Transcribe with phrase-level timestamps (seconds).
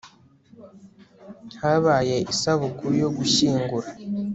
[1.61, 3.87] habaye Isabukuru yo gushyingura